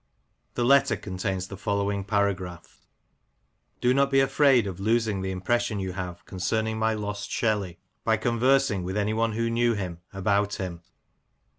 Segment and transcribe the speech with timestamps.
[0.55, 2.79] The letter contains the following paragraph:—
[3.81, 8.81] Do not be afraid of losing the impression you have concerning my lost Shelley by conversing
[8.81, 10.81] with anyone who knew him about him.